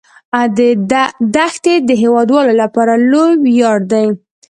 [1.35, 4.05] دښتې د هیوادوالو لپاره لوی ویاړ دی.